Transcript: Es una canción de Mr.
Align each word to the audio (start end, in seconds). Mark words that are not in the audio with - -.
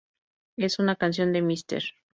Es 0.57 0.79
una 0.79 0.95
canción 0.95 1.31
de 1.31 1.43
Mr. 1.43 1.83